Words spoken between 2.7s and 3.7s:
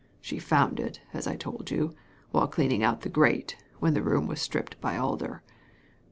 out the grate,